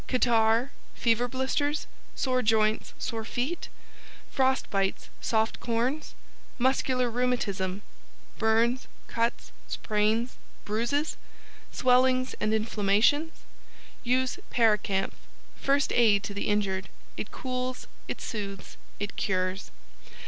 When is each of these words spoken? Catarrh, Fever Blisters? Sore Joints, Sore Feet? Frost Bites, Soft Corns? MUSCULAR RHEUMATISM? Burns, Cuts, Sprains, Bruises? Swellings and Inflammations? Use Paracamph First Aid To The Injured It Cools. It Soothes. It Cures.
Catarrh, 0.07 0.71
Fever 0.95 1.27
Blisters? 1.27 1.85
Sore 2.15 2.41
Joints, 2.41 2.95
Sore 2.97 3.23
Feet? 3.23 3.69
Frost 4.31 4.67
Bites, 4.71 5.09
Soft 5.21 5.59
Corns? 5.59 6.15
MUSCULAR 6.57 7.11
RHEUMATISM? 7.11 7.81
Burns, 8.39 8.87
Cuts, 9.05 9.51
Sprains, 9.67 10.37
Bruises? 10.65 11.17
Swellings 11.71 12.33
and 12.39 12.51
Inflammations? 12.51 13.31
Use 14.03 14.39
Paracamph 14.49 15.13
First 15.55 15.93
Aid 15.93 16.23
To 16.23 16.33
The 16.33 16.47
Injured 16.47 16.89
It 17.15 17.29
Cools. 17.31 17.85
It 18.07 18.19
Soothes. 18.21 18.77
It 18.99 19.15
Cures. 19.17 19.69